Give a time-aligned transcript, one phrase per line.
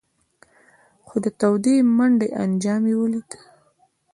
[1.05, 3.29] خو د تودې منډۍ انجام یې ولید.